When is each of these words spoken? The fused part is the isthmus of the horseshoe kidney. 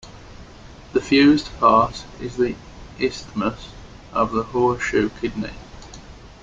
The 0.93 0.99
fused 0.99 1.55
part 1.59 2.05
is 2.19 2.35
the 2.35 2.55
isthmus 2.97 3.69
of 4.11 4.31
the 4.31 4.41
horseshoe 4.41 5.11
kidney. 5.21 5.53